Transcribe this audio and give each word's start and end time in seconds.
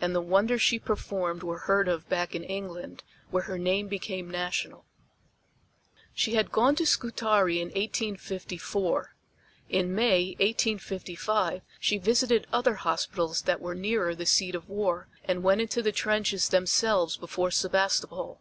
And 0.00 0.14
the 0.14 0.20
wonders 0.20 0.62
she 0.62 0.78
performed 0.78 1.42
were 1.42 1.58
heard 1.58 1.88
of 1.88 2.08
back 2.08 2.36
in 2.36 2.44
England, 2.44 3.02
where 3.32 3.42
her 3.42 3.58
name 3.58 3.88
became 3.88 4.30
national. 4.30 4.84
She 6.14 6.34
had 6.36 6.52
gone 6.52 6.76
to 6.76 6.86
Scutari 6.86 7.60
in 7.60 7.70
1854. 7.70 9.16
In 9.68 9.92
May, 9.92 10.36
1855, 10.38 11.62
she 11.80 11.98
visited 11.98 12.46
other 12.52 12.74
hospitals 12.76 13.42
that 13.42 13.60
were 13.60 13.74
nearer 13.74 14.14
the 14.14 14.26
seat 14.26 14.54
of 14.54 14.68
war 14.68 15.08
and 15.24 15.42
went 15.42 15.60
into 15.60 15.82
the 15.82 15.90
trenches 15.90 16.50
themselves 16.50 17.16
before 17.16 17.50
Sebastopol. 17.50 18.40